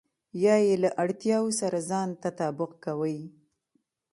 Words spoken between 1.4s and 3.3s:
سره ځان تطابق کوئ.